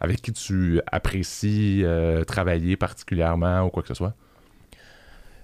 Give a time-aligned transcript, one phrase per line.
[0.00, 4.14] avec qui tu apprécies euh, travailler particulièrement ou quoi que ce soit?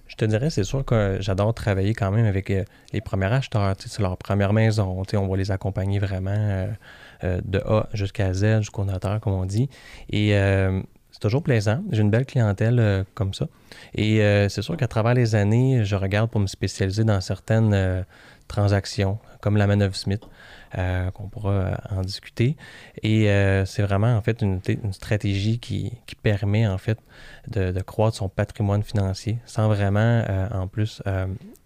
[0.09, 2.53] Je te dirais, c'est sûr que j'adore travailler quand même avec
[2.93, 3.75] les premiers acheteurs.
[3.79, 5.03] C'est leur première maison.
[5.15, 6.69] On va les accompagner vraiment
[7.25, 9.69] de A jusqu'à Z, jusqu'au notaire, comme on dit.
[10.11, 10.33] Et
[11.17, 11.83] c'est toujours plaisant.
[11.93, 13.47] J'ai une belle clientèle euh, comme ça.
[13.95, 17.73] Et euh, c'est sûr qu'à travers les années, je regarde pour me spécialiser dans certaines
[17.73, 18.03] euh,
[18.49, 20.21] transactions, comme la manœuvre Smith,
[21.15, 22.55] qu'on pourra en discuter.
[23.03, 23.29] Et
[23.65, 24.61] c'est vraiment en fait une,
[24.93, 25.91] stratégie qui,
[26.23, 26.99] permet en fait
[27.49, 31.03] de, de, croître son patrimoine financier sans vraiment en plus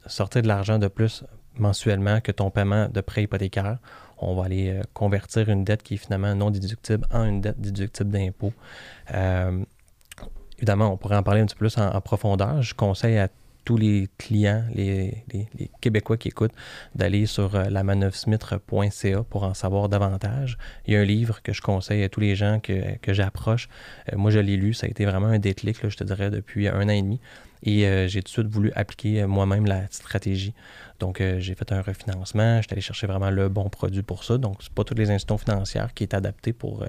[0.07, 1.25] sortir de l'argent de plus
[1.57, 3.79] mensuellement que ton paiement de prêt hypothécaire
[4.21, 7.61] on va aller euh, convertir une dette qui est finalement non déductible en une dette
[7.61, 8.53] déductible d'impôt.
[9.15, 9.65] Euh,
[10.59, 12.63] évidemment, on pourrait en parler un petit peu plus en, profondeur.
[12.63, 13.29] Je conseille à
[13.65, 15.23] tous les clients, les,
[15.81, 16.55] Québécois qui écoutent,
[16.95, 17.85] d'aller sur euh, la
[19.29, 20.59] pour en savoir davantage.
[20.87, 23.69] Il y a un livre que je conseille à tous les gens que, j'approche.
[24.17, 26.85] moi, je l'ai lu, ça a été vraiment un déclic, je te dirais, depuis un
[26.85, 27.21] an et demi.
[27.63, 30.55] Et j'ai tout de suite voulu appliquer moi-même la stratégie.
[31.01, 32.59] Donc, euh, j'ai fait un refinancement.
[32.59, 34.39] Je suis allé chercher vraiment le bon produit pour ça.
[34.39, 36.89] Donc, c'est pas toutes les institutions financières qui est adapté pour euh,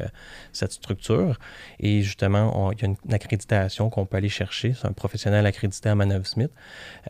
[0.52, 1.40] cette structure.
[1.80, 4.74] Et justement, il y a une, accréditation qu'on peut aller chercher.
[4.74, 6.52] C'est un professionnel accrédité à Manœuvre Smith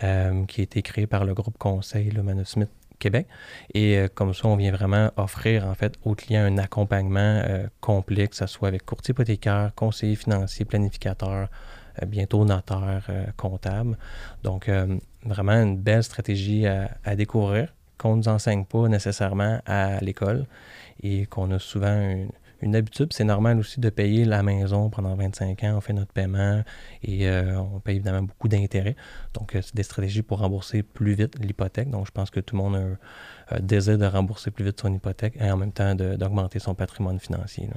[0.04, 3.26] euh, qui a été créé par le groupe conseil, le Manœuvre Smith Québec.
[3.74, 7.42] Et comme ça, on vient vraiment offrir en fait aux clients un accompagnement
[7.80, 11.50] complet, que ce soit avec courtier hypothécaire, conseiller financier, planificateur,
[11.91, 13.98] euh, bientôt notaire euh, comptable.
[14.44, 20.00] Donc, euh, vraiment une belle stratégie à, découvrir qu'on ne nous enseigne pas nécessairement à
[20.00, 20.46] l'école
[21.04, 22.26] et qu'on a souvent
[22.62, 23.12] une, habitude.
[23.12, 25.74] C'est normal aussi de payer la maison pendant 25 ans.
[25.78, 26.64] On fait notre paiement
[27.04, 28.96] et on paye évidemment beaucoup d'intérêts.
[29.34, 31.90] Donc, c'est des stratégies pour rembourser plus vite l'hypothèque.
[31.90, 32.76] Donc, je pense que tout le monde
[33.50, 36.76] a un désir de rembourser plus vite son hypothèque et en même temps d'augmenter son
[36.76, 37.68] patrimoine financier.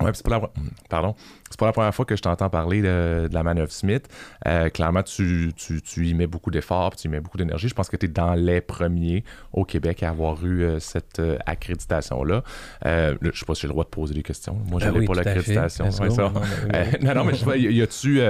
[0.00, 0.50] Ouais, c'est pas la...
[0.88, 1.14] Pardon.
[1.50, 4.08] C'est pas la première fois que je t'entends parler de, la manœuvre Smith.
[4.46, 7.68] Euh, clairement, tu, tu, y mets beaucoup d'efforts, tu y mets beaucoup d'énergie.
[7.68, 11.18] Je pense que tu es dans les premiers au Québec à avoir eu euh, cette
[11.18, 12.44] euh, accréditation-là.
[12.84, 14.56] je sais pas si j'ai le droit de poser des questions.
[14.68, 15.86] Moi, j'avais pas l'accréditation.
[17.02, 18.20] non, non, mais je sais y a-tu.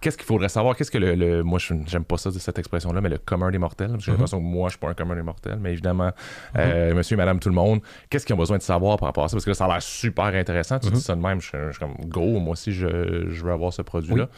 [0.00, 0.74] Qu'est-ce qu'il faudrait savoir?
[0.74, 1.42] Qu'est-ce que le.
[1.42, 3.90] moi, j'aime pas ça de cette expression-là, mais le commun des mortels.
[3.90, 4.14] J'ai mm-hmm.
[4.14, 6.10] l'impression que moi, je suis pas un commun des mortels, mais évidemment,
[6.54, 6.94] mm-hmm.
[6.94, 9.28] monsieur et madame, tout le monde, qu'est-ce qu'ils ont besoin de savoir par rapport à
[9.28, 9.36] ça?
[9.36, 10.78] Parce que ça a l'air super intéressant.
[10.78, 14.28] Tu de même, je, suis comme go, moi aussi, je, veux avoir ce produit-là.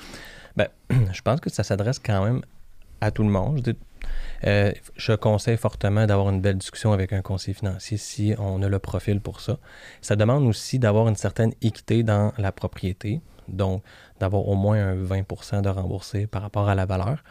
[0.56, 0.68] Ben,
[1.12, 2.42] je pense que ça s'adresse quand même
[3.00, 3.62] à tout le monde.
[3.64, 3.72] Je,
[4.46, 8.68] euh, je conseille fortement d'avoir une belle discussion avec un conseiller financier si on a
[8.68, 9.58] le profil pour ça.
[10.00, 13.82] Ça demande aussi d'avoir une certaine équité dans la propriété, donc
[14.20, 17.24] d'avoir au moins un 20% de remboursé par rapport à la valeur,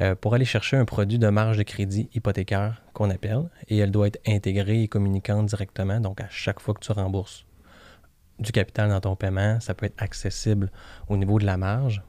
[0.00, 3.90] euh, pour aller chercher un produit de marge de crédit hypothécaire qu'on appelle, et elle
[3.90, 7.45] doit être intégrée et communiquante directement, donc à chaque fois que tu rembourses
[8.38, 10.70] du capital dans ton paiement, ça peut être accessible
[11.08, 12.02] au niveau de la marge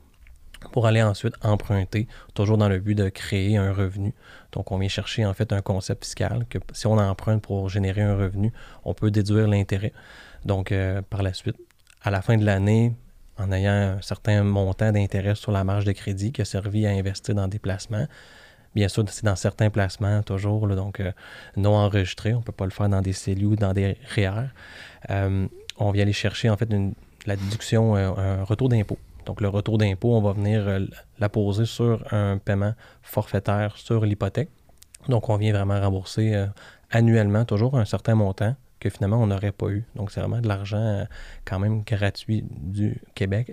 [0.71, 4.13] pour aller ensuite emprunter, toujours dans le but de créer un revenu.
[4.51, 8.01] Donc, on vient chercher en fait un concept fiscal que si on emprunte pour générer
[8.01, 8.51] un revenu,
[8.83, 9.93] on peut déduire l'intérêt.
[10.45, 11.57] Donc, euh, par la suite,
[12.01, 12.93] à la fin de l'année,
[13.37, 16.89] en ayant un certain montant d'intérêt sur la marge de crédit qui a servi à
[16.89, 18.07] investir dans des placements,
[18.75, 21.11] Bien sûr, c'est dans certains placements toujours, donc euh,
[21.55, 22.35] non enregistrés.
[22.35, 24.49] On ne peut pas le faire dans des cellules ou dans des REER.
[25.09, 25.47] Euh,
[25.79, 26.69] on vient aller chercher en fait
[27.25, 28.97] la déduction, euh, un retour d'impôt.
[29.25, 30.79] Donc le retour d'impôt, on va venir euh,
[31.19, 34.49] la poser sur un paiement forfaitaire sur l'hypothèque.
[35.09, 36.47] Donc on vient vraiment rembourser euh,
[36.91, 39.83] annuellement toujours un certain montant que finalement on n'aurait pas eu.
[39.95, 41.05] Donc c'est vraiment de l'argent
[41.45, 43.51] quand même gratuit du Québec,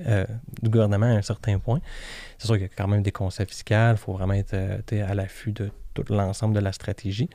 [0.63, 1.81] du gouvernement à un certain point.
[2.37, 5.15] C'est sûr qu'il y a quand même des conseils fiscaux, il faut vraiment être à
[5.15, 7.31] l'affût de tout l'ensemble de la stratégie.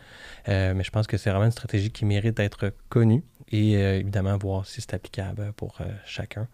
[0.48, 4.38] mais je pense que c'est vraiment une stratégie qui mérite d'être connue et euh, évidemment
[4.38, 6.48] voir si c'est applicable pour euh, chacun.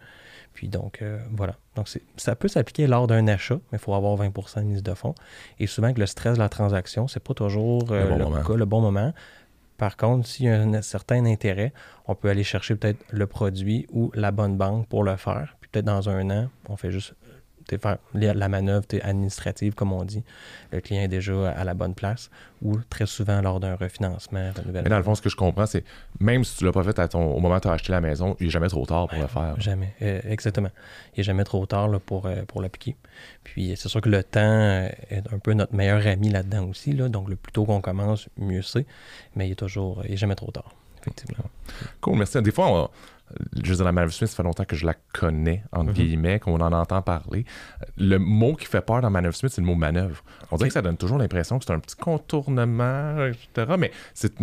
[0.54, 1.56] Puis donc, euh, voilà.
[1.74, 4.94] Donc, ça peut s'appliquer lors d'un achat, mais il faut avoir 20 de mise de
[4.94, 5.14] fonds.
[5.58, 8.54] Et souvent, que le stress de la transaction, c'est pas toujours le, bon le, cas,
[8.54, 9.12] le bon moment.
[9.76, 11.74] Par contre, s'il y a un certain intérêt,
[12.06, 15.56] on peut aller chercher peut-être le produit ou la bonne banque pour le faire.
[15.60, 17.14] Puis peut-être dans un an, on fait juste
[17.80, 20.22] faire la manœuvre administrative, comme on dit.
[20.72, 22.30] Le client est déjà à la bonne place
[22.62, 24.82] ou très souvent lors d'un refinancement, renouvellement.
[24.84, 25.84] Mais dans le fond, ce que je comprends, c'est
[26.20, 27.92] même si tu ne l'as pas fait à ton, au moment où tu as acheté
[27.92, 29.60] la maison, il n'est jamais trop tard pour le faire.
[29.60, 30.70] Jamais, euh, exactement.
[31.14, 32.96] Il n'est jamais trop tard pour, euh, pour l'appliquer.
[33.44, 36.92] Puis c'est sûr que le temps euh, est un peu notre meilleur ami là-dedans aussi.
[36.92, 38.86] Là, donc le plus tôt qu'on commence, mieux c'est.
[39.34, 40.72] Mais il est toujours, il n'est jamais trop tard,
[41.06, 41.44] effectivement.
[42.00, 42.40] Cool, merci.
[42.42, 42.90] Des fois, on
[43.62, 45.94] je veux dire, la Smith, ça fait longtemps que je la connais, entre mhm.
[45.94, 47.44] guillemets, qu'on en entend parler.
[47.98, 50.22] Le mot qui fait peur dans Manœuvre Smith, c'est le mot manœuvre.
[50.50, 53.74] On dirait que ça donne toujours l'impression que c'est un petit contournement, etc.
[53.78, 54.34] Mais c'est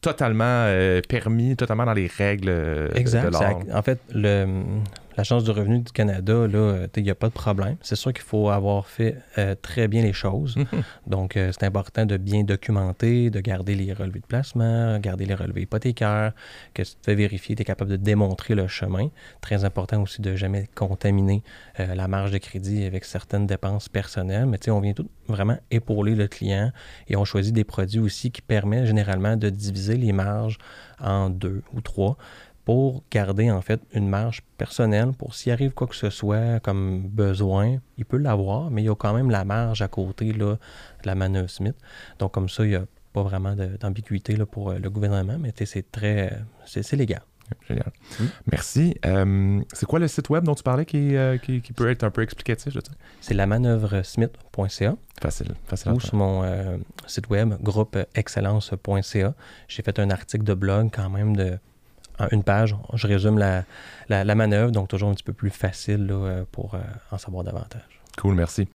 [0.00, 3.34] totalement euh, permis, totalement dans les règles euh, exact,
[3.72, 4.64] En fait, le,
[5.16, 7.76] l'Agence du revenu du Canada, là, il n'y a pas de problème.
[7.80, 10.56] C'est sûr qu'il faut avoir fait euh, très bien les choses.
[11.06, 15.34] Donc, euh, c'est important de bien documenter, de garder les relevés de placement, garder les
[15.34, 16.32] relevés hypothécaires,
[16.74, 19.08] que tu te fais vérifier, tu es capable de démontrer le chemin.
[19.40, 21.42] Très important aussi de jamais contaminer
[21.80, 24.46] euh, la marge de crédit avec certaines dépenses personnelles.
[24.46, 26.72] Mais tu sais, on vient tout vraiment épauler le client
[27.08, 30.58] et on choisit des produits aussi qui permettent généralement de diviser les marges
[31.00, 32.16] en deux ou trois
[32.64, 37.08] pour garder en fait une marge personnelle pour s'il arrive quoi que ce soit comme
[37.08, 40.54] besoin, il peut l'avoir, mais il y a quand même la marge à côté là,
[40.54, 41.76] de la manœuvre Smith.
[42.18, 45.90] Donc comme ça, il n'y a pas vraiment d'ambiguïté pour euh, le gouvernement, mais c'est
[45.90, 47.22] très c'est légal.
[47.68, 47.92] Génial.
[48.50, 48.96] Merci.
[49.04, 52.10] Euh, c'est quoi le site web dont tu parlais qui, euh, qui, peut être un
[52.10, 52.78] peu explicatif?
[53.20, 54.96] C'est la manœuvresmith.ca.
[55.20, 55.92] Facile, facile.
[55.92, 59.34] Ou sur mon site web, groupeexcellence.ca.
[59.68, 61.58] J'ai fait un article de blog quand même de
[62.30, 62.76] une page.
[62.94, 63.64] Je résume la,
[64.08, 66.78] la, manœuvre, donc toujours un petit peu plus facile là, pour euh,
[67.10, 67.82] en savoir davantage.
[68.18, 68.68] Cool, merci.